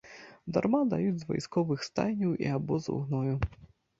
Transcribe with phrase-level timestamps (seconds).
[0.53, 3.35] Дарма даюць з вайсковых стайняў і абозаў гною.